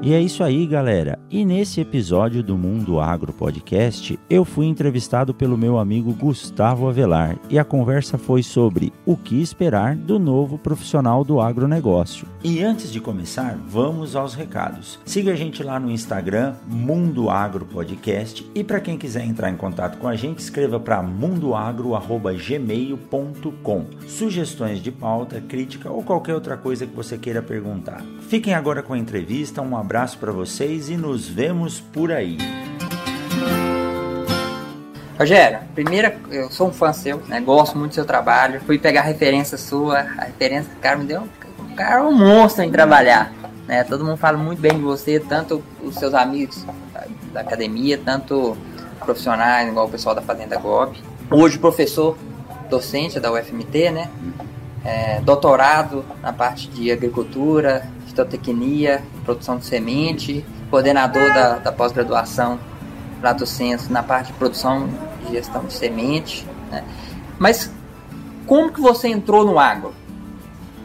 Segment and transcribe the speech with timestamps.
[0.00, 1.18] E é isso aí, galera.
[1.28, 7.36] E nesse episódio do Mundo Agro Podcast, eu fui entrevistado pelo meu amigo Gustavo Avelar
[7.50, 12.28] e a conversa foi sobre o que esperar do novo profissional do agronegócio.
[12.44, 15.00] E antes de começar, vamos aos recados.
[15.04, 19.56] Siga a gente lá no Instagram, Mundo Agro Podcast, e para quem quiser entrar em
[19.56, 23.84] contato com a gente, escreva para mundoagro@gmail.com.
[24.06, 28.04] Sugestões de pauta, crítica ou qualquer outra coisa que você queira perguntar.
[28.28, 29.60] Fiquem agora com a entrevista.
[29.60, 32.36] Um abraço para vocês e nos vemos por aí.
[35.18, 37.40] Rogério, primeira, eu sou um fã seu, né?
[37.40, 38.60] Gosto muito do seu trabalho.
[38.66, 41.26] Fui pegar a referência sua, a referência que o cara me deu.
[41.58, 43.32] O cara é um monstro em trabalhar.
[43.66, 43.82] Né?
[43.82, 46.66] Todo mundo fala muito bem de você, tanto os seus amigos
[47.32, 48.58] da academia, tanto
[49.02, 50.98] profissionais, igual o pessoal da Fazenda GOB.
[51.30, 52.14] Hoje, professor
[52.68, 54.10] docente da UFMT, né?
[54.84, 62.58] É, doutorado na parte de agricultura, fitotecnia, produção de semente, coordenador da, da pós-graduação
[63.22, 64.88] Lato Senso na parte de produção
[65.28, 66.46] e gestão de semente.
[66.70, 66.84] Né?
[67.38, 67.70] Mas
[68.46, 69.92] como que você entrou no agro?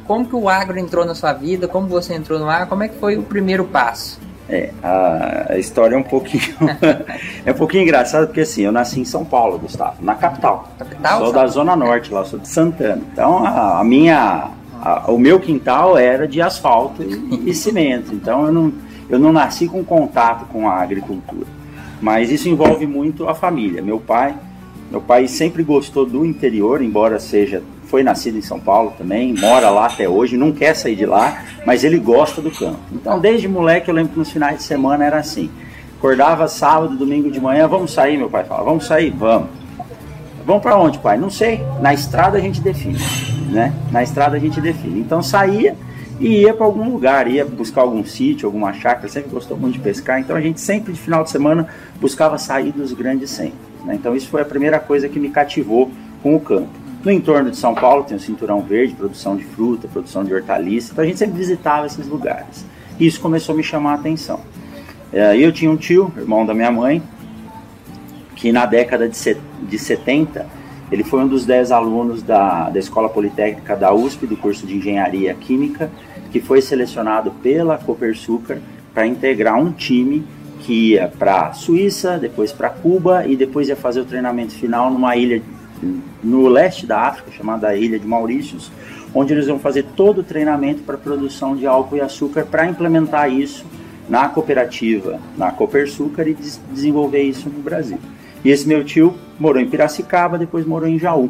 [0.06, 1.68] Como que o agro entrou na sua vida?
[1.68, 2.68] Como você entrou no agro?
[2.68, 4.20] Como é que foi o primeiro passo?
[4.50, 6.54] É, a, história é um pouquinho
[7.46, 10.68] é um pouquinho engraçada porque assim, eu nasci em São Paulo, Gustavo, na capital.
[10.78, 11.20] Capital?
[11.20, 13.02] Sou da zona norte lá, sou de Santana.
[13.14, 14.52] Então a, a minha
[14.84, 18.74] a, o meu quintal era de asfalto e, e, cimento, então eu não,
[19.10, 21.48] eu não nasci com contato com a agricultura.
[22.02, 23.82] Mas isso envolve muito a família.
[23.82, 24.36] Meu pai,
[24.92, 29.70] meu pai sempre gostou do interior, embora seja foi nascido em São Paulo também, mora
[29.70, 32.80] lá até hoje, não quer sair de lá, mas ele gosta do campo.
[32.92, 35.48] Então, desde moleque, eu lembro que nos finais de semana era assim.
[36.00, 39.50] Acordava sábado, domingo de manhã, vamos sair, meu pai falava, vamos sair, vamos.
[40.46, 41.18] Vamos para onde, pai?
[41.18, 41.62] Não sei.
[41.82, 42.98] Na estrada a gente define
[43.54, 43.74] né?
[43.92, 45.00] Na estrada a gente define.
[45.00, 45.76] Então saía
[46.20, 49.80] e ia para algum lugar, ia buscar algum sítio, alguma chácara, sempre gostou muito de
[49.80, 51.68] pescar, então a gente sempre de final de semana
[52.00, 53.60] buscava sair dos grandes centros.
[53.86, 53.96] Né?
[53.96, 56.70] Então isso foi a primeira coisa que me cativou com o campo.
[57.04, 60.92] No entorno de São Paulo tem o Cinturão Verde, produção de fruta, produção de hortaliça,
[60.92, 62.66] então a gente sempre visitava esses lugares.
[63.00, 64.40] E isso começou a me chamar a atenção.
[65.12, 67.04] É, eu tinha um tio, irmão da minha mãe,
[68.44, 70.46] que na década de 70
[70.92, 74.76] ele foi um dos dez alunos da, da Escola Politécnica da USP, do curso de
[74.76, 75.90] Engenharia Química,
[76.30, 78.58] que foi selecionado pela Copersucar
[78.94, 80.26] para integrar um time
[80.60, 84.92] que ia para a Suíça, depois para Cuba e depois ia fazer o treinamento final
[84.92, 85.42] numa ilha
[86.22, 88.70] no leste da África, chamada Ilha de Maurícios,
[89.16, 93.32] onde eles iam fazer todo o treinamento para produção de álcool e açúcar para implementar
[93.32, 93.66] isso
[94.10, 96.36] na cooperativa, na Copersucar e
[96.74, 97.98] desenvolver isso no Brasil.
[98.44, 101.30] E esse meu tio morou em Piracicaba, depois morou em Jaú,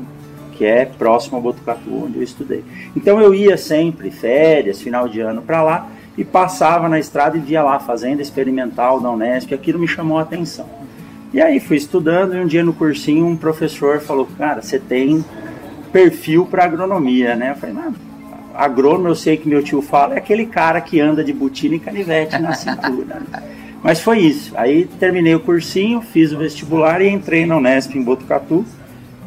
[0.54, 2.64] que é próximo a Botucatu, onde eu estudei.
[2.96, 5.88] Então eu ia sempre, férias, final de ano, para lá
[6.18, 9.54] e passava na estrada e via lá fazenda experimental da Unesp.
[9.54, 10.68] Aquilo me chamou a atenção.
[11.34, 15.24] E aí fui estudando e um dia no cursinho um professor falou: Cara, você tem
[15.92, 17.52] perfil para agronomia, né?
[17.52, 17.94] Eu falei: Não,
[18.54, 21.80] agrônomo eu sei que meu tio fala, é aquele cara que anda de botina e
[21.80, 23.22] canivete na cintura.
[23.84, 24.54] Mas foi isso.
[24.56, 28.66] Aí terminei o cursinho, fiz o vestibular e entrei na Unesp em Botucatu.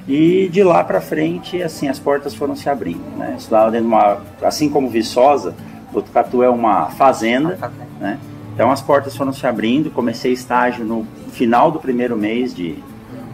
[0.08, 3.34] E de lá para frente, assim, as portas foram se abrindo, né?
[3.36, 5.54] Estudava dentro de uma, assim como Viçosa,
[5.92, 7.58] Botucatu é uma fazenda,
[8.00, 8.18] né?
[8.54, 12.76] Então as portas foram se abrindo, comecei estágio no final do primeiro mês de,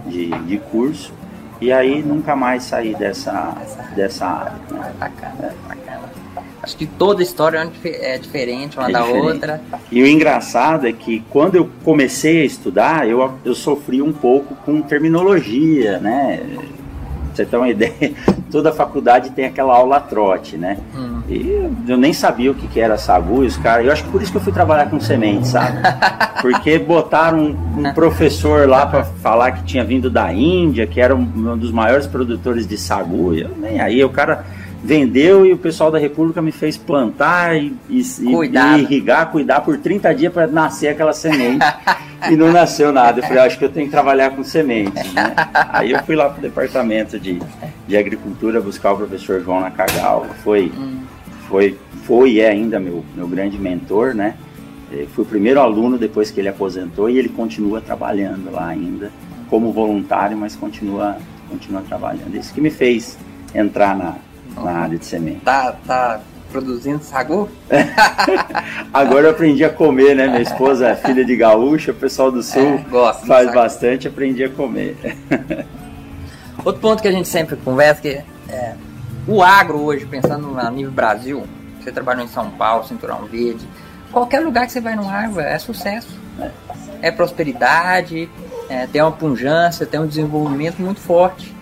[0.06, 1.12] de, de curso
[1.60, 3.54] e aí nunca mais saí dessa,
[3.94, 4.52] dessa área.
[4.70, 4.92] Né?
[4.98, 6.10] Bacana, bacana.
[6.62, 9.26] Acho que toda história é diferente uma é da diferente.
[9.26, 9.60] outra.
[9.90, 14.54] E o engraçado é que quando eu comecei a estudar, eu, eu sofri um pouco
[14.64, 16.40] com terminologia, né?
[16.54, 18.12] Pra você ter uma ideia,
[18.48, 20.78] toda faculdade tem aquela aula trote, né?
[20.94, 21.20] Hum.
[21.28, 23.86] E eu nem sabia o que, que era sagu, e os caras.
[23.86, 25.78] Eu acho que por isso que eu fui trabalhar com semente, sabe?
[26.40, 31.14] Porque botaram um, um professor lá para falar que tinha vindo da Índia, que era
[31.14, 33.34] um, um dos maiores produtores de sagu.
[33.34, 34.44] Eu nem aí, o cara
[34.82, 39.78] vendeu e o pessoal da República me fez plantar e, e, e irrigar, cuidar por
[39.78, 41.64] 30 dias para nascer aquela semente.
[42.30, 43.20] e não nasceu nada.
[43.20, 45.12] Eu falei, ah, acho que eu tenho que trabalhar com sementes.
[45.12, 45.34] Né?
[45.70, 47.40] Aí eu fui lá para o departamento de,
[47.86, 50.26] de agricultura buscar o professor João Nakagal.
[50.42, 50.70] Foi,
[51.48, 54.34] foi, foi e é ainda meu, meu grande mentor, né?
[54.90, 59.10] Eu fui o primeiro aluno depois que ele aposentou e ele continua trabalhando lá ainda
[59.48, 61.16] como voluntário, mas continua,
[61.48, 62.36] continua trabalhando.
[62.36, 63.18] Isso que me fez
[63.54, 64.16] entrar na,
[64.56, 65.40] na área de semente.
[65.40, 66.20] Tá, tá
[66.50, 67.48] produzindo sagu?
[68.92, 70.26] Agora eu aprendi a comer, né?
[70.26, 74.44] Minha esposa é filha de gaúcha, o pessoal do sul é, gosta, faz bastante, aprendi
[74.44, 74.96] a comer.
[76.64, 78.74] Outro ponto que a gente sempre conversa que é
[79.26, 81.44] o agro hoje, pensando a nível Brasil,
[81.80, 83.66] você trabalhou em São Paulo, Cinturão Verde,
[84.10, 86.20] qualquer lugar que você vai no agro é sucesso.
[87.00, 88.28] É prosperidade,
[88.68, 91.54] é, tem uma punjância, tem um desenvolvimento muito forte.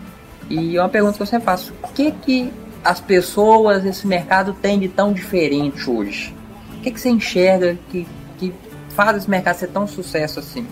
[0.48, 2.52] E é uma pergunta que eu sempre faço: o que que
[2.84, 6.34] as pessoas, esse mercado tem de tão diferente hoje?
[6.78, 8.06] O que, que você enxerga que,
[8.38, 8.52] que
[8.90, 10.66] faz esse mercado ser tão sucesso assim?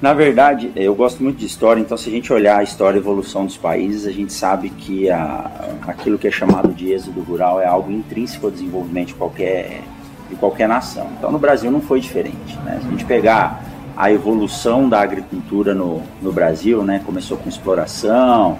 [0.00, 3.00] Na verdade, eu gosto muito de história, então se a gente olhar a história e
[3.00, 5.50] evolução dos países, a gente sabe que a,
[5.88, 9.80] aquilo que é chamado de êxodo rural é algo intrínseco ao desenvolvimento de qualquer,
[10.30, 11.08] de qualquer nação.
[11.18, 12.56] Então no Brasil não foi diferente.
[12.64, 12.78] Né?
[12.80, 13.60] Se a gente pegar
[13.96, 17.02] a evolução da agricultura no, no Brasil, né?
[17.04, 18.56] começou com exploração,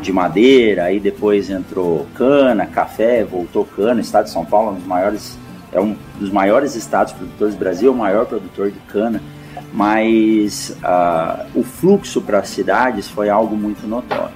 [0.00, 3.96] de madeira, aí depois entrou cana, café, voltou cana.
[3.96, 5.38] O estado de São Paulo é um dos maiores,
[5.72, 9.22] é um dos maiores estados produtores do Brasil, é o maior produtor de cana.
[9.72, 10.76] Mas
[11.54, 14.34] o fluxo para as cidades foi algo muito notório.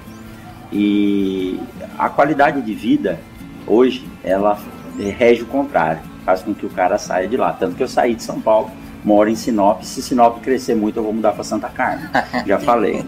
[0.72, 1.60] E
[1.98, 3.18] a qualidade de vida
[3.66, 4.58] hoje ela
[4.98, 7.52] rege o contrário, faz com que o cara saia de lá.
[7.52, 8.70] Tanto que eu saí de São Paulo,
[9.04, 9.82] moro em Sinop.
[9.82, 12.08] Se Sinop crescer muito, eu vou mudar para Santa Carmen.
[12.46, 13.04] Já falei.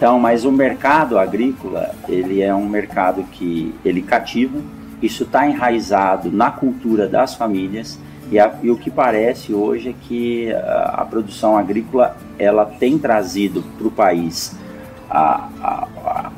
[0.00, 4.58] Então, mas o mercado agrícola, ele é um mercado que ele cativa,
[5.02, 7.98] isso está enraizado na cultura das famílias
[8.32, 12.98] e, a, e, o que parece hoje é que a, a produção agrícola ela tem
[12.98, 14.56] trazido para o país
[15.10, 16.32] a, a,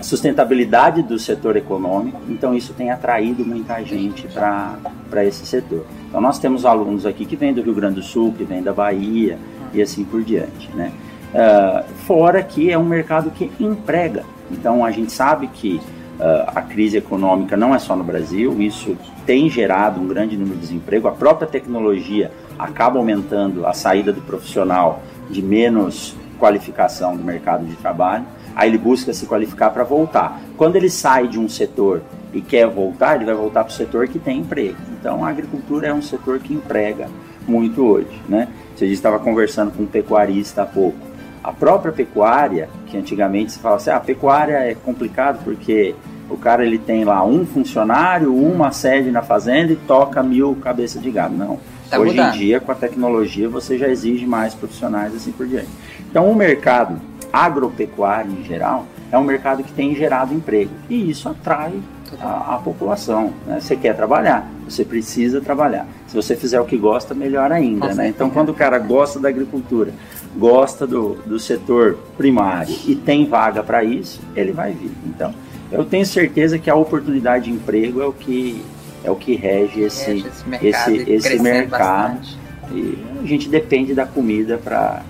[0.00, 5.84] sustentabilidade do setor econômico, então isso tem atraído muita gente para esse setor.
[6.08, 8.72] Então nós temos alunos aqui que vêm do Rio Grande do Sul, que vêm da
[8.72, 9.38] Bahia
[9.74, 10.90] e assim por diante, né?
[11.32, 14.22] Uh, fora que é um mercado que emprega.
[14.50, 15.80] Então a gente sabe que
[16.20, 20.56] uh, a crise econômica não é só no Brasil, isso tem gerado um grande número
[20.56, 21.08] de desemprego.
[21.08, 27.76] A própria tecnologia acaba aumentando a saída do profissional de menos qualificação do mercado de
[27.76, 28.24] trabalho.
[28.54, 30.40] Aí ele busca se qualificar para voltar.
[30.56, 32.02] Quando ele sai de um setor
[32.34, 34.76] e quer voltar, ele vai voltar para o setor que tem emprego.
[34.98, 37.08] Então a agricultura é um setor que emprega
[37.46, 38.48] muito hoje, né?
[38.76, 41.11] Você estava conversando com um pecuarista há pouco
[41.42, 45.94] a própria pecuária, que antigamente se falava assim, ah, a pecuária é complicado porque
[46.30, 51.02] o cara ele tem lá um funcionário, uma sede na fazenda e toca mil cabeças
[51.02, 51.34] de gado.
[51.34, 51.58] Não.
[51.90, 52.34] Tá Hoje mudando.
[52.34, 55.68] em dia, com a tecnologia, você já exige mais profissionais assim por diante.
[56.08, 56.98] Então, o mercado
[57.32, 61.74] agropecuário em geral é um mercado que tem gerado emprego e isso atrai
[62.20, 63.32] a, a população.
[63.46, 63.60] Né?
[63.60, 65.86] Você quer trabalhar, você precisa trabalhar.
[66.06, 67.94] Se você fizer o que gosta, melhor ainda.
[67.94, 68.08] Né?
[68.08, 69.92] Então, quando o cara gosta da agricultura,
[70.36, 74.90] gosta do, do setor primário e tem vaga para isso, ele vai vir.
[75.06, 75.34] Então,
[75.70, 78.62] eu tenho certeza que a oportunidade de emprego é o que
[79.04, 80.94] é o que rege esse rege esse mercado.
[80.94, 82.28] Esse, esse mercado.
[82.70, 85.02] E a gente depende da comida para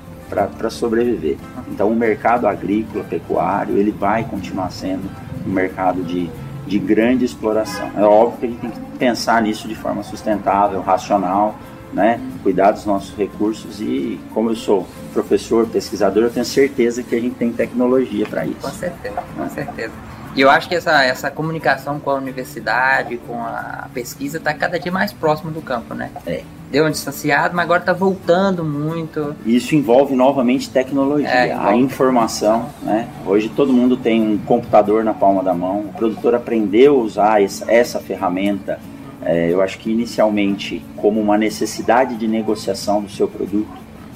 [0.56, 1.36] para sobreviver.
[1.70, 5.10] Então o mercado agrícola, pecuário, ele vai continuar sendo
[5.46, 6.30] um mercado de,
[6.66, 7.90] de grande exploração.
[7.94, 11.54] É óbvio que a gente tem que pensar nisso de forma sustentável, racional,
[11.92, 12.20] né?
[12.42, 17.20] cuidar dos nossos recursos e como eu sou professor, pesquisador, eu tenho certeza que a
[17.20, 18.60] gente tem tecnologia para isso.
[18.60, 19.92] Com certeza, com certeza.
[20.34, 24.78] E eu acho que essa, essa comunicação com a universidade, com a pesquisa, está cada
[24.78, 26.10] dia mais próximo do campo, né?
[26.26, 26.42] É.
[26.70, 29.36] Deu um distanciado, mas agora está voltando muito.
[29.44, 33.08] Isso envolve novamente tecnologia, é, a informação, né?
[33.26, 37.42] Hoje todo mundo tem um computador na palma da mão, o produtor aprendeu a usar
[37.42, 38.80] essa, essa ferramenta
[39.24, 43.70] é, eu acho que inicialmente como uma necessidade de negociação do seu produto,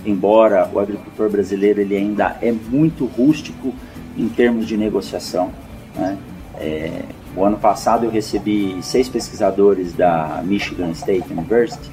[0.05, 3.73] embora o agricultor brasileiro ele ainda é muito rústico
[4.17, 5.51] em termos de negociação.
[5.95, 6.19] Né?
[6.59, 7.03] É,
[7.37, 11.91] o ano passado eu recebi seis pesquisadores da Michigan State University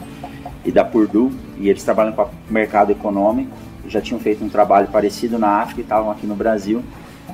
[0.65, 3.51] e da Purdue, e eles trabalham com o mercado econômico,
[3.87, 6.81] já tinham feito um trabalho parecido na África e estavam aqui no Brasil,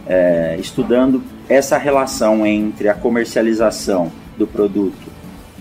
[0.07, 5.08] é, estudando essa relação entre a comercialização do produto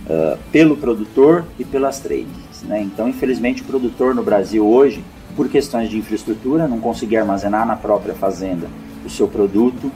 [0.08, 2.62] uh, pelo produtor e pelas trades.
[2.62, 2.82] Né?
[2.82, 5.04] Então, infelizmente, o produtor no Brasil hoje,
[5.36, 8.66] por questões de infraestrutura, não conseguir armazenar na própria fazenda
[9.04, 9.90] o seu produto,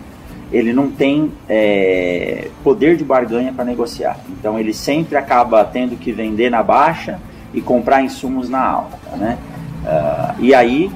[0.53, 4.19] ele não tem é, poder de barganha para negociar.
[4.29, 7.19] Então, ele sempre acaba tendo que vender na baixa
[7.55, 9.17] e comprar insumos na alta.
[9.17, 9.39] Né?
[9.83, 10.91] Uh, e aí,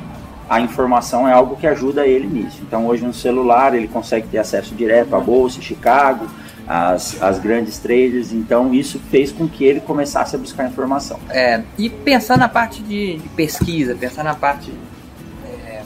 [0.49, 2.61] a informação é algo que ajuda ele nisso.
[2.63, 6.27] Então, hoje no celular, ele consegue ter acesso direto à bolsa, Chicago,
[6.67, 11.19] as, as grandes traders, então isso fez com que ele começasse a buscar informação.
[11.31, 14.73] É, e pensar na parte de, de pesquisa, pensar na parte
[15.67, 15.83] é,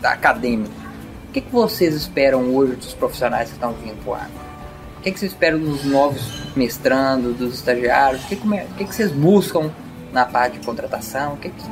[0.00, 0.70] da acadêmica,
[1.28, 4.44] o que, que vocês esperam hoje dos profissionais que estão vindo para o agro?
[5.04, 8.24] que, que você espera dos novos mestrandos, dos estagiários?
[8.24, 8.48] O que, que,
[8.78, 9.70] que, que vocês buscam
[10.12, 11.34] na parte de contratação?
[11.34, 11.64] O que, que...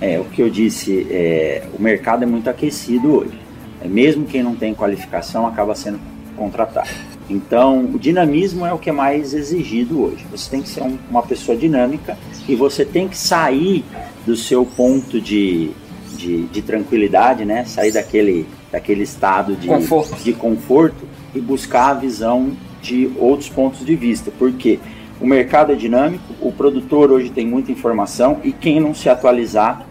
[0.00, 3.40] É, o que eu disse, é, o mercado é muito aquecido hoje.
[3.80, 5.98] É, mesmo quem não tem qualificação acaba sendo
[6.38, 6.88] contratado.
[7.28, 10.24] Então, o dinamismo é o que é mais exigido hoje.
[10.30, 12.16] Você tem que ser um, uma pessoa dinâmica
[12.48, 13.84] e você tem que sair
[14.24, 15.70] do seu ponto de,
[16.16, 17.64] de, de tranquilidade, né?
[17.66, 20.16] Sair daquele, daquele estado de conforto.
[20.22, 24.32] de conforto e buscar a visão de outros pontos de vista.
[24.38, 24.78] Porque
[25.20, 29.86] o mercado é dinâmico, o produtor hoje tem muita informação e quem não se atualizar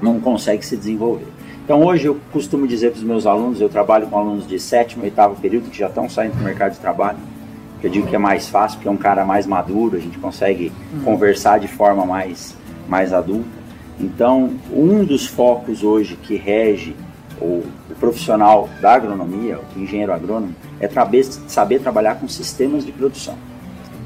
[0.00, 1.35] não consegue se desenvolver.
[1.66, 5.02] Então hoje eu costumo dizer para os meus alunos, eu trabalho com alunos de sétimo
[5.02, 7.18] oitavo período que já estão saindo do mercado de trabalho.
[7.82, 10.70] Eu digo que é mais fácil porque é um cara mais maduro, a gente consegue
[10.92, 11.00] uhum.
[11.00, 12.54] conversar de forma mais,
[12.88, 13.48] mais adulta.
[13.98, 16.94] Então, um dos focos hoje que rege
[17.40, 20.88] o, o profissional da agronomia, o engenheiro agrônomo, é
[21.48, 23.34] saber trabalhar com sistemas de produção.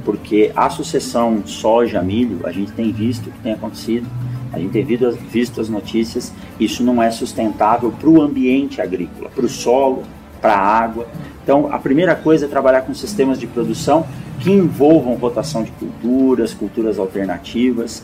[0.04, 4.06] Porque a sucessão soja-milho, a gente tem visto que tem acontecido
[4.52, 9.44] a gente tem visto as notícias, isso não é sustentável para o ambiente agrícola, para
[9.44, 10.02] o solo,
[10.40, 11.06] para a água.
[11.42, 14.06] Então, a primeira coisa é trabalhar com sistemas de produção
[14.40, 18.02] que envolvam rotação de culturas, culturas alternativas,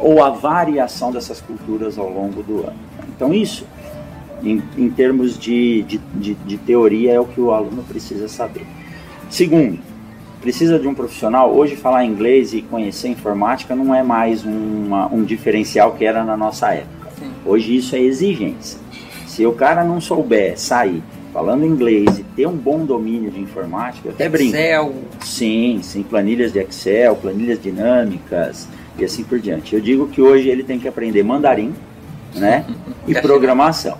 [0.00, 2.78] ou a variação dessas culturas ao longo do ano.
[3.16, 3.66] Então, isso,
[4.44, 8.66] em, em termos de, de, de, de teoria, é o que o aluno precisa saber.
[9.28, 9.80] Segundo,
[10.40, 11.52] precisa de um profissional.
[11.54, 16.36] Hoje, falar inglês e conhecer informática não é mais uma, um diferencial que era na
[16.36, 17.10] nossa época.
[17.18, 17.30] Sim.
[17.44, 18.78] Hoje, isso é exigência.
[19.26, 21.02] Se o cara não souber sair
[21.32, 24.56] falando inglês e ter um bom domínio de informática, eu até brinco.
[24.56, 24.94] Excel.
[25.20, 28.66] Sim, sim, planilhas de Excel, planilhas dinâmicas
[28.98, 29.74] e assim por diante.
[29.74, 31.72] Eu digo que hoje ele tem que aprender mandarim,
[32.34, 32.64] né?
[33.06, 33.96] E programação.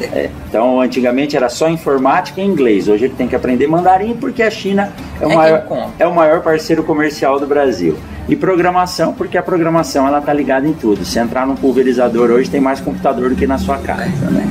[0.00, 2.88] É, então, antigamente era só informática e inglês.
[2.88, 6.14] Hoje ele tem que aprender mandarim porque a China é o, é maior, é o
[6.14, 7.96] maior parceiro comercial do Brasil.
[8.28, 11.04] E programação porque a programação ela tá ligada em tudo.
[11.04, 14.46] Se entrar num pulverizador hoje tem mais computador do que na sua casa, né?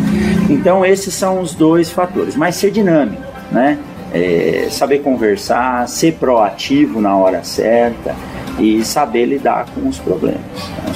[0.49, 2.35] Então esses são os dois fatores.
[2.35, 3.77] Mas ser dinâmico, né?
[4.13, 8.15] É, saber conversar, ser proativo na hora certa
[8.59, 10.41] e saber lidar com os problemas.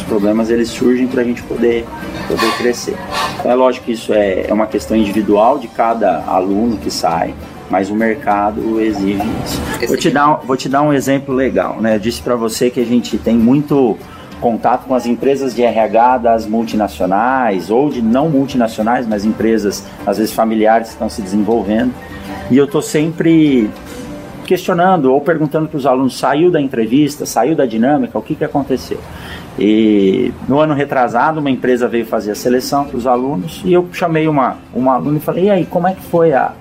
[0.07, 1.85] Problemas eles surgem para a gente poder,
[2.27, 2.95] poder crescer.
[3.39, 7.33] Então é lógico que isso é, é uma questão individual de cada aluno que sai,
[7.69, 9.61] mas o mercado exige isso.
[9.87, 11.77] Vou te dar, vou te dar um exemplo legal.
[11.81, 11.95] Né?
[11.95, 13.97] Eu disse para você que a gente tem muito
[14.39, 20.17] contato com as empresas de RH das multinacionais ou de não multinacionais, mas empresas às
[20.17, 21.93] vezes familiares que estão se desenvolvendo.
[22.49, 23.69] E eu estou sempre
[24.45, 28.43] questionando ou perguntando para os alunos: saiu da entrevista, saiu da dinâmica, o que, que
[28.43, 28.99] aconteceu?
[29.59, 33.87] E no ano retrasado, uma empresa veio fazer a seleção para os alunos e eu
[33.91, 36.53] chamei uma, uma aluna e falei: e aí, como é que foi a,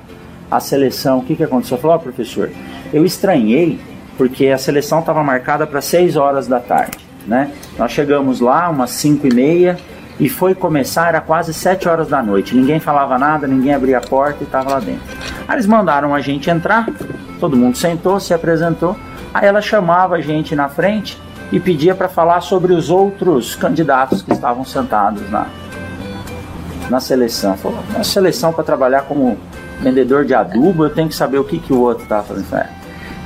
[0.51, 1.19] a seleção?
[1.19, 1.77] O que, que aconteceu?
[1.77, 2.51] Falou: oh, professor,
[2.93, 3.79] eu estranhei
[4.17, 6.99] porque a seleção estava marcada para 6 horas da tarde.
[7.27, 7.51] Né?
[7.79, 9.77] Nós chegamos lá umas 5 e meia
[10.19, 12.57] e foi começar, era quase 7 horas da noite.
[12.57, 15.03] Ninguém falava nada, ninguém abria a porta e estava lá dentro.
[15.47, 16.87] Aí eles mandaram a gente entrar,
[17.39, 18.97] Todo mundo sentou, se apresentou.
[19.33, 21.19] Aí ela chamava a gente na frente
[21.53, 25.47] e pedia para falar sobre os outros candidatos que estavam sentados na,
[26.91, 27.57] na seleção.
[27.57, 29.39] Falou, na seleção para trabalhar como
[29.81, 32.69] vendedor de adubo, eu tenho que saber o que, que o outro está fazendo.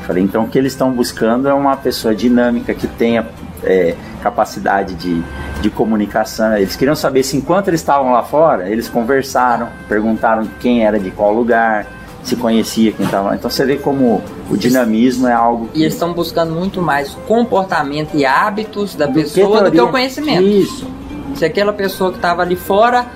[0.06, 3.26] Falei, então o que eles estão buscando é uma pessoa dinâmica que tenha
[3.62, 5.22] é, capacidade de,
[5.60, 6.56] de comunicação.
[6.56, 11.10] Eles queriam saber se enquanto eles estavam lá fora, eles conversaram, perguntaram quem era de
[11.10, 11.86] qual lugar,
[12.22, 13.34] se conhecia quem estava lá.
[13.36, 15.68] Então você vê como o dinamismo é algo.
[15.68, 15.80] Que...
[15.80, 19.80] E eles estão buscando muito mais comportamento e hábitos da do pessoa que do que
[19.80, 20.42] o conhecimento.
[20.42, 20.86] Isso.
[21.34, 23.06] Se aquela pessoa que estava ali fora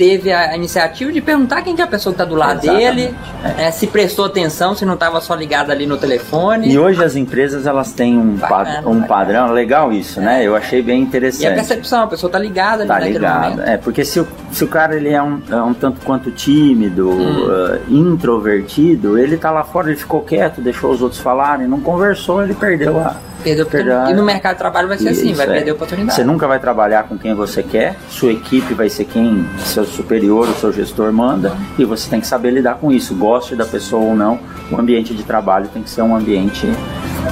[0.00, 2.94] teve a iniciativa de perguntar quem que é a pessoa que está do lado Exatamente.
[2.94, 3.14] dele,
[3.58, 3.66] é.
[3.66, 6.72] É, se prestou atenção, se não estava só ligado ali no telefone.
[6.72, 10.42] E hoje as empresas elas têm um, bacana, um padrão, legal isso, né?
[10.42, 11.44] Eu achei bem interessante.
[11.44, 13.50] E a percepção, a pessoa está ligada ali tá ligado.
[13.50, 13.68] Momento.
[13.68, 17.10] É, porque se o, se o cara ele é um, é um tanto quanto tímido,
[17.10, 17.48] hum.
[17.48, 22.42] uh, introvertido, ele está lá fora, ele ficou quieto, deixou os outros falarem, não conversou,
[22.42, 23.66] ele perdeu a Perdeu
[24.08, 25.50] E no mercado de trabalho vai ser Isso, assim, vai é.
[25.50, 26.14] perder a oportunidade.
[26.14, 30.48] Você nunca vai trabalhar com quem você quer, sua equipe vai ser quem seu superior,
[30.48, 33.14] o seu gestor manda, e você tem que saber lidar com isso.
[33.14, 34.38] Goste da pessoa ou não,
[34.70, 36.66] o ambiente de trabalho tem que ser um ambiente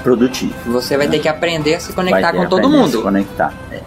[0.02, 0.54] produtivo.
[0.66, 2.90] Você vai ter que aprender a se conectar com todo mundo.
[2.90, 3.52] se conectar.
[3.70, 3.80] É,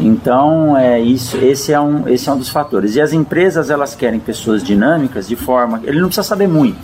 [0.00, 2.94] então, é isso, esse é um esse é um dos fatores.
[2.94, 6.78] E as empresas elas querem pessoas dinâmicas de forma, ele não precisa saber muito,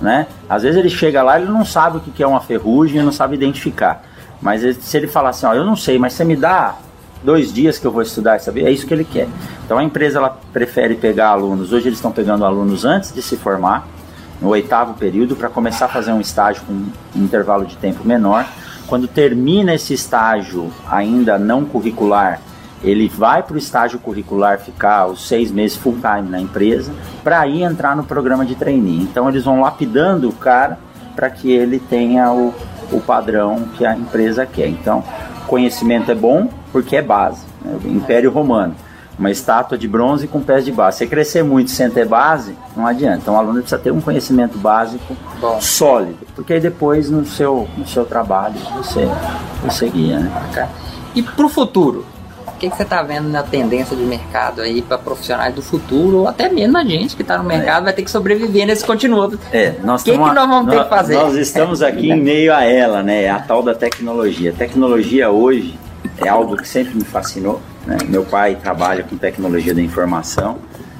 [0.00, 0.26] né?
[0.48, 3.34] Às vezes ele chega lá, ele não sabe o que é uma ferrugem, não sabe
[3.34, 4.02] identificar.
[4.42, 6.76] Mas se ele falar assim, ó, eu não sei, mas você me dá
[7.22, 9.28] dois dias que eu vou estudar e saber, é isso que ele quer.
[9.64, 13.36] Então a empresa ela prefere pegar alunos, hoje eles estão pegando alunos antes de se
[13.36, 13.86] formar,
[14.40, 18.44] no oitavo período, para começar a fazer um estágio com um intervalo de tempo menor.
[18.88, 22.40] Quando termina esse estágio ainda não curricular,
[22.82, 27.38] ele vai para o estágio curricular ficar os seis meses full time na empresa, para
[27.38, 29.00] aí entrar no programa de trainee.
[29.00, 30.76] Então eles vão lapidando o cara
[31.14, 32.52] para que ele tenha o,
[32.92, 34.68] o padrão que a empresa quer.
[34.68, 35.02] Então,
[35.46, 37.44] conhecimento é bom porque é base.
[37.64, 37.78] Né?
[37.86, 38.74] Império Romano
[39.18, 40.98] uma estátua de bronze com pés de base.
[40.98, 43.18] Se crescer muito sem ter base, não adianta.
[43.18, 45.60] Então o aluno precisa ter um conhecimento básico Bom.
[45.60, 49.06] sólido, porque aí depois no seu, no seu trabalho você,
[49.62, 50.18] você guia.
[50.18, 50.68] Né?
[51.14, 52.04] E para o futuro?
[52.62, 56.18] O que, que você está vendo na tendência de mercado aí para profissionais do futuro,
[56.18, 57.84] ou até mesmo a gente que está no mercado é.
[57.86, 59.36] vai ter que sobreviver nesse continuo?
[59.50, 61.14] É, nós que, que nós vamos ter nós, que fazer?
[61.16, 63.28] Nós estamos aqui em meio a ela, né?
[63.28, 64.50] A tal da tecnologia.
[64.50, 65.76] A tecnologia hoje
[66.24, 67.98] é algo que sempre me fascinou né?
[68.08, 70.58] Meu pai trabalha com tecnologia da informação,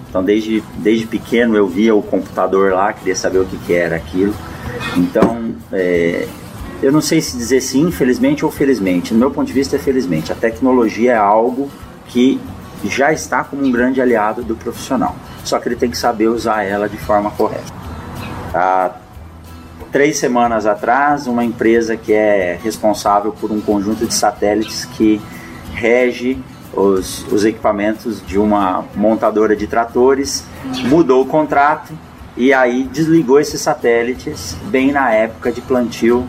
[0.09, 3.97] então desde, desde pequeno eu via o computador lá, queria saber o que, que era
[3.97, 4.35] aquilo.
[4.97, 6.26] Então, é,
[6.82, 9.78] eu não sei se dizer se infelizmente ou felizmente, no meu ponto de vista é
[9.78, 10.32] felizmente.
[10.32, 11.70] A tecnologia é algo
[12.08, 12.40] que
[12.84, 16.64] já está como um grande aliado do profissional, só que ele tem que saber usar
[16.64, 17.72] ela de forma correta.
[18.52, 18.90] Há
[19.92, 25.20] três semanas atrás, uma empresa que é responsável por um conjunto de satélites que
[25.72, 26.36] rege
[26.74, 30.44] os, os equipamentos de uma montadora de tratores,
[30.86, 31.92] mudou o contrato
[32.36, 36.26] e aí desligou esses satélites bem na época de plantio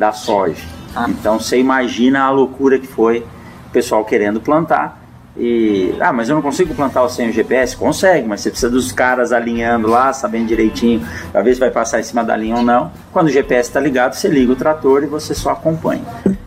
[0.00, 0.64] da soja.
[0.96, 1.06] Ah.
[1.08, 3.18] Então você imagina a loucura que foi
[3.68, 5.00] o pessoal querendo plantar
[5.36, 7.76] e, ah, mas eu não consigo plantar sem o GPS?
[7.76, 12.00] Consegue, mas você precisa dos caras alinhando lá, sabendo direitinho, para ver se vai passar
[12.00, 12.90] em cima da linha ou não.
[13.12, 16.02] Quando o GPS está ligado, você liga o trator e você só acompanha.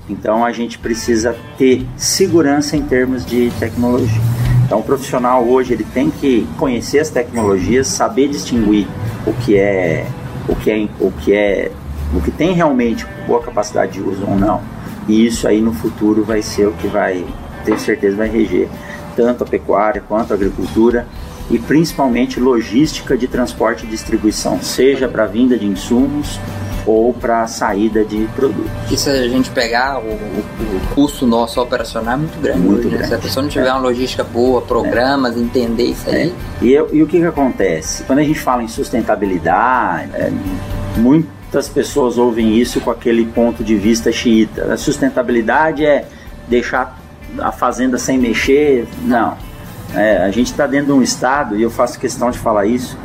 [0.09, 4.21] Então a gente precisa ter segurança em termos de tecnologia.
[4.65, 8.85] Então o profissional hoje ele tem que conhecer as tecnologias, saber distinguir
[9.25, 10.05] o que é
[10.47, 11.71] o que é o que é
[12.15, 14.61] o que tem realmente boa capacidade de uso ou não.
[15.07, 17.25] E isso aí no futuro vai ser o que vai
[17.63, 18.69] tenho certeza vai reger
[19.15, 21.07] tanto a pecuária quanto a agricultura
[21.49, 26.39] e principalmente logística de transporte e distribuição, seja para vinda de insumos
[26.85, 28.71] ou para saída de produtos.
[28.91, 32.59] E se a gente pegar o, o, custo nosso operacional é muito grande.
[32.59, 32.91] Muito né?
[32.91, 33.07] grande.
[33.07, 33.71] Se a pessoa não tiver é.
[33.71, 35.39] uma logística boa, programas, é.
[35.39, 36.33] entender isso aí.
[36.61, 36.65] É.
[36.65, 38.03] E, e, o que, que acontece?
[38.03, 40.31] Quando a gente fala em sustentabilidade, é,
[41.53, 44.73] muitas pessoas ouvem isso com aquele ponto de vista xiita.
[44.73, 46.07] A sustentabilidade é
[46.47, 46.97] deixar
[47.37, 49.37] a fazenda sem mexer, não.
[49.93, 52.97] É, a gente está dentro de um estado, e eu faço questão de falar isso,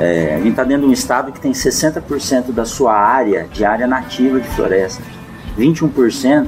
[0.00, 3.62] é, a gente está dentro de um estado que tem 60% da sua área de
[3.62, 5.02] área nativa de floresta.
[5.58, 6.46] 21%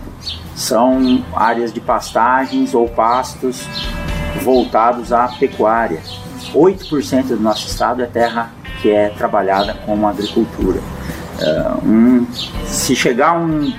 [0.57, 3.69] são áreas de pastagens ou pastos
[4.43, 6.01] voltados à pecuária.
[6.55, 10.81] 8% do nosso estado é terra que é trabalhada como agricultura.
[11.41, 12.27] Uh, um,
[12.67, 13.73] se chegar um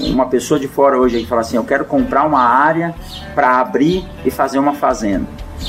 [0.00, 2.94] uma pessoa de fora hoje aí fala assim, eu quero comprar uma área
[3.34, 5.26] para abrir e fazer uma fazenda.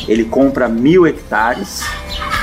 [0.07, 1.83] Ele compra mil hectares,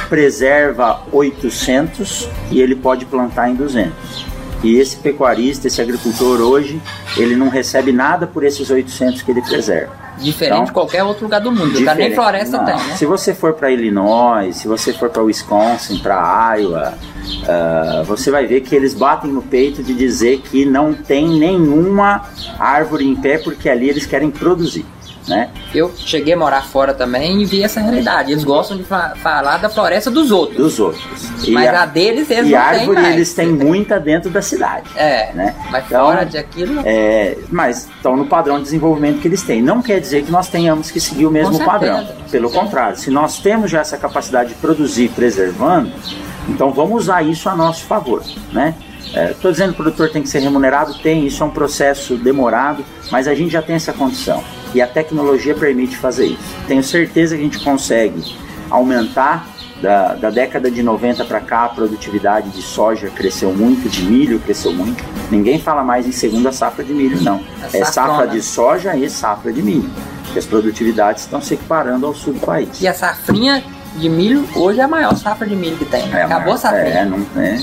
[0.08, 4.26] preserva 800 e ele pode plantar em 200.
[4.62, 6.80] E esse pecuarista, esse agricultor hoje,
[7.16, 9.92] ele não recebe nada por esses 800 que ele preserva.
[10.20, 11.78] Diferente então, de qualquer outro lugar do mundo.
[11.78, 12.64] Lugar nem floresta não.
[12.64, 12.96] tem, né?
[12.96, 18.46] Se você for para Illinois, se você for para Wisconsin, para Iowa, uh, você vai
[18.46, 22.22] ver que eles batem no peito de dizer que não tem nenhuma
[22.58, 24.84] árvore em pé porque ali eles querem produzir
[25.30, 25.48] né?
[25.72, 28.32] Eu cheguei a morar fora também e vi essa realidade.
[28.32, 30.56] Eles gostam de fa falar da floresta dos outros.
[30.56, 31.02] Dos outros.
[31.46, 33.14] E mas a, a, deles eles e não árvore têm mais.
[33.14, 34.90] eles têm muita dentro da cidade.
[34.96, 35.54] É, né?
[35.70, 36.82] Mas então, fora de aquilo...
[36.84, 39.62] É, mas estão no padrão de desenvolvimento que eles têm.
[39.62, 42.06] Não quer dizer que nós tenhamos que seguir o mesmo certeza, padrão.
[42.06, 42.48] Pelo certeza.
[42.48, 45.92] contrário, se nós temos já essa capacidade de produzir preservando,
[46.48, 48.74] então vamos usar isso a nosso favor, né?
[49.30, 52.16] Estou é, dizendo que o produtor tem que ser remunerado, tem, isso é um processo
[52.16, 54.42] demorado, mas a gente já tem essa condição
[54.74, 56.56] e a tecnologia permite fazer isso.
[56.66, 58.22] Tenho certeza que a gente consegue
[58.70, 59.46] aumentar.
[59.80, 64.38] Da, da década de 90 para cá, a produtividade de soja cresceu muito, de milho
[64.38, 65.02] cresceu muito.
[65.30, 67.42] Ninguém fala mais em segunda safra de milho, não.
[67.72, 69.88] É safra de soja e safra de milho.
[70.24, 72.78] Porque as produtividades estão se equiparando ao sul do país.
[72.78, 73.64] E a safrinha
[73.96, 76.12] de milho hoje é a maior safra de milho que tem.
[76.12, 76.98] É Acabou a, safrinha.
[76.98, 77.58] É, não, é.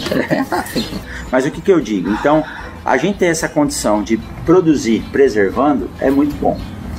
[1.32, 2.10] Mas o que, que eu digo?
[2.10, 2.44] Então,
[2.84, 6.58] a gente ter essa condição de produzir preservando é muito bom,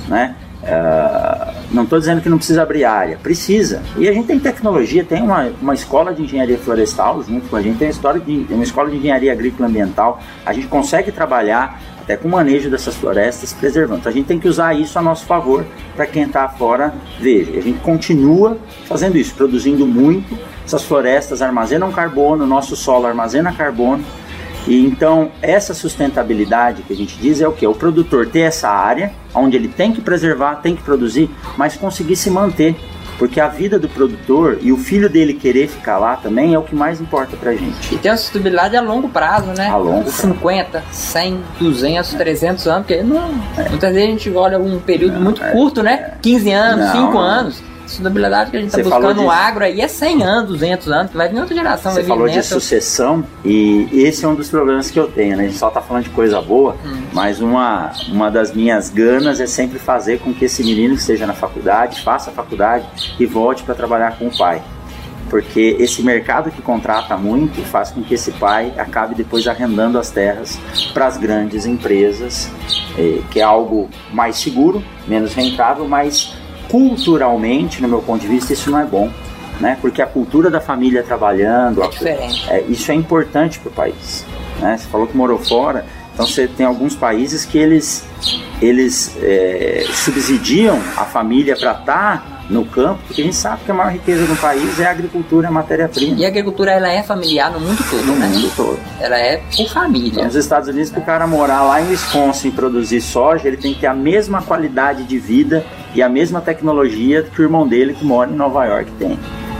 [0.08, 0.34] né?
[0.62, 3.80] Uh, não estou dizendo que não precisa abrir área, precisa.
[3.96, 7.62] E a gente tem tecnologia, tem uma, uma escola de engenharia florestal junto com a
[7.62, 10.20] gente, tem uma, de, uma escola de engenharia agrícola ambiental.
[10.44, 14.00] A gente consegue trabalhar até com o manejo dessas florestas, preservando.
[14.00, 17.52] Então a gente tem que usar isso a nosso favor para quem está fora veja.
[17.52, 20.36] A gente continua fazendo isso, produzindo muito.
[20.64, 24.02] Essas florestas armazenam carbono, nosso solo armazena carbono.
[24.68, 27.66] E então essa sustentabilidade que a gente diz é o que?
[27.66, 32.16] O produtor ter essa área onde ele tem que preservar, tem que produzir, mas conseguir
[32.16, 32.76] se manter
[33.18, 36.62] porque a vida do produtor e o filho dele querer ficar lá também é o
[36.62, 37.92] que mais importa pra gente.
[37.92, 39.68] E tem a sustentabilidade a longo prazo, né?
[39.68, 43.68] A longo 50, 100, 200, 300 anos, porque não, é.
[43.68, 46.12] muitas vezes a gente olha um período não, muito é, curto, né?
[46.22, 49.88] 15 anos, não, 5 anos sustentabilidade que a gente está buscando no agro aí é
[49.88, 51.92] 100 anos, 200 anos, que vai vir outra geração.
[51.92, 55.44] Você falou de sucessão e esse é um dos problemas que eu tenho, né?
[55.44, 57.02] A gente só está falando de coisa boa, hum.
[57.12, 61.26] mas uma, uma das minhas ganas é sempre fazer com que esse menino que esteja
[61.26, 62.86] na faculdade, faça a faculdade
[63.18, 64.62] e volte para trabalhar com o pai
[65.28, 70.10] porque esse mercado que contrata muito faz com que esse pai acabe depois arrendando as
[70.10, 70.58] terras
[70.92, 72.50] para as grandes empresas,
[72.98, 76.34] eh, que é algo mais seguro, menos rentável, mas
[76.68, 79.10] culturalmente, no meu ponto de vista, isso não é bom.
[79.60, 79.76] Né?
[79.80, 84.24] Porque a cultura da família trabalhando, é, é, isso é importante para o país.
[84.60, 84.76] Né?
[84.76, 85.84] Você falou que morou fora,
[86.18, 88.04] então você tem alguns países que eles,
[88.60, 93.70] eles é, subsidiam a família para estar tá no campo, porque a gente sabe que
[93.70, 96.16] a maior riqueza do país é a agricultura, a matéria-prima.
[96.18, 98.26] E a agricultura ela é familiar no mundo todo, no né?
[98.26, 98.80] mundo todo.
[98.98, 100.08] Ela é por família.
[100.08, 103.56] Então, nos Estados Unidos, para o cara morar lá em Wisconsin e produzir soja, ele
[103.56, 107.68] tem que ter a mesma qualidade de vida e a mesma tecnologia que o irmão
[107.68, 109.16] dele que mora em Nova York tem.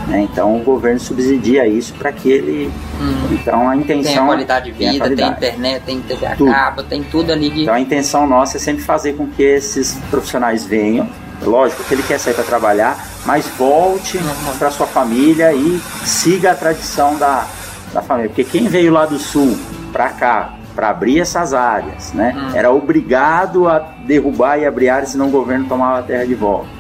[0.09, 0.23] Né?
[0.23, 2.71] Então o governo subsidia isso para que ele.
[3.01, 3.29] Hum.
[3.33, 4.13] Então a intenção.
[4.13, 7.63] Tem a qualidade de vida, tem, tem internet, tem TV a cabo, tem tudo ali.
[7.63, 11.09] Então a intenção nossa é sempre fazer com que esses profissionais venham
[11.43, 14.19] Lógico que ele quer sair para trabalhar, mas volte
[14.59, 17.47] para sua família e siga a tradição da,
[17.93, 18.29] da família.
[18.29, 19.57] Porque quem veio lá do sul
[19.93, 22.57] para cá para abrir essas áreas, né, hum.
[22.57, 26.78] era obrigado a derrubar e abrir áreas, senão o governo tomava a terra de volta.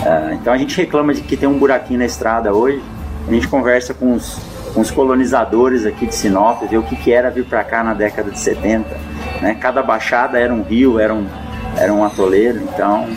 [0.00, 2.82] Uh, então a gente reclama de que tem um buraquinho na estrada hoje.
[3.26, 4.38] A gente conversa com os,
[4.74, 7.94] com os colonizadores aqui de Sinop, ver o que, que era vir para cá na
[7.94, 8.88] década de 70.
[9.40, 9.56] Né?
[9.60, 11.26] Cada baixada era um rio, era um,
[11.76, 12.60] era um atoleiro.
[12.62, 13.08] Então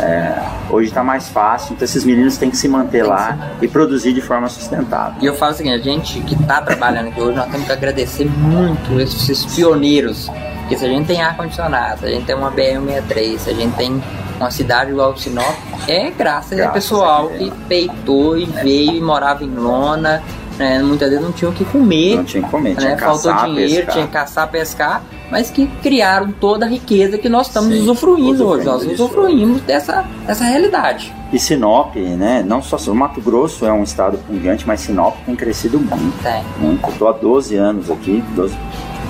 [0.00, 0.34] é,
[0.70, 4.20] hoje está mais fácil, então esses meninos têm que se manter lá e produzir de
[4.20, 5.14] forma sustentável.
[5.20, 7.72] E eu falo o seguinte, a gente que está trabalhando aqui hoje, nós temos que
[7.72, 12.50] agradecer muito esses pioneiros, porque se a gente tem ar-condicionado, se a gente tem uma
[12.50, 14.02] BM63, se a gente tem
[14.44, 15.54] uma cidade igual Sinop,
[15.86, 20.22] é graças, graças ao pessoal que peitou e veio e morava em lona,
[20.58, 20.82] né?
[20.82, 22.16] muitas vezes não tinham o que comer.
[22.16, 22.96] Não tinha que comer, né?
[22.96, 23.94] Faltou dinheiro, pescar.
[23.94, 28.46] tinha que caçar, pescar mas que criaram toda a riqueza que nós estamos Sim, usufruindo
[28.46, 28.66] hoje.
[28.66, 31.14] Nós usufruímos dessa, dessa realidade.
[31.32, 32.42] E Sinop, né?
[32.44, 36.22] Não só o Mato Grosso é um estado pungente, mas Sinop tem crescido muito.
[36.22, 36.42] Tem.
[36.58, 36.90] Muito.
[36.90, 38.56] Estou há 12 anos aqui, 12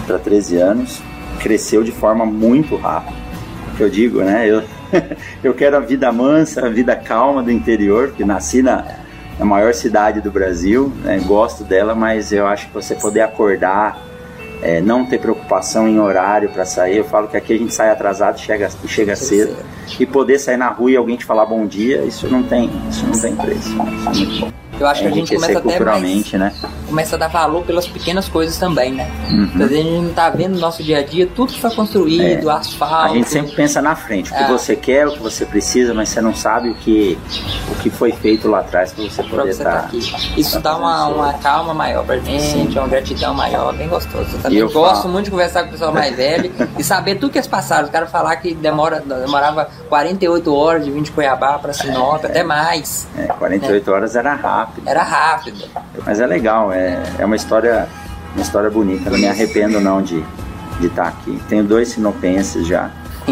[0.06, 1.00] para 13 anos.
[1.38, 3.18] Cresceu de forma muito rápida.
[3.78, 4.46] Que eu digo, né?
[4.46, 4.62] Eu,
[5.42, 8.84] eu quero a vida mansa, a vida calma do interior, porque nasci na,
[9.38, 11.20] na maior cidade do Brasil, né?
[11.24, 14.10] gosto dela, mas eu acho que você poder acordar
[14.62, 16.98] é, não ter preocupação em horário para sair.
[16.98, 19.56] Eu falo que aqui a gente sai atrasado e chega, chega cedo.
[19.98, 23.06] E poder sair na rua e alguém te falar bom dia, isso não tem, isso
[23.06, 23.70] não tem preço.
[23.70, 24.69] Isso é muito bom.
[24.80, 26.52] Eu acho que a gente começa até mais, né?
[26.90, 29.08] começa a dar valor pelas pequenas coisas também, né?
[29.30, 29.64] Uhum.
[29.64, 32.52] a gente não tá vendo no nosso dia a dia tudo que foi construído, é.
[32.52, 33.12] asfalto.
[33.12, 34.48] A gente sempre pensa na frente, o que é.
[34.48, 37.16] você quer, o que você precisa, mas você não sabe o que,
[37.70, 39.98] o que foi feito lá atrás para você poder estar tá, aqui.
[40.36, 42.68] Isso dá uma, uma calma maior pra gente, Sim.
[42.76, 44.36] uma gratidão maior, bem gostoso.
[44.36, 45.12] Eu também eu gosto falo.
[45.12, 47.84] muito de conversar com o pessoal mais velho e saber tudo que eles passaram.
[47.84, 52.26] Os caras falar que demora, demorava 48 horas de vir de Cuiabá para Sinop, é.
[52.26, 53.06] até mais.
[53.16, 54.69] É, 48 horas era rápido.
[54.86, 55.64] Era rápido.
[56.04, 57.88] Mas é legal, é, é uma história
[58.34, 59.10] uma história bonita.
[59.10, 60.24] Não me arrependo não de
[60.80, 61.40] de estar tá aqui.
[61.48, 62.90] Tenho dois sinopenses já.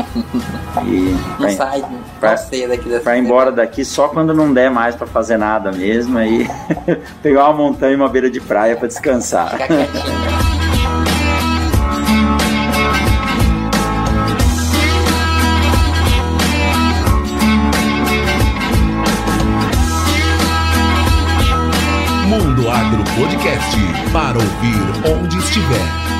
[0.84, 1.84] E não pra, sai
[2.20, 5.36] pra, cedo aqui dessa Pra ir embora daqui só quando não der mais para fazer
[5.36, 6.18] nada mesmo.
[6.18, 6.48] Aí
[7.20, 9.56] pegar uma montanha e uma beira de praia para descansar.
[24.12, 26.17] para ouvir onde estiver.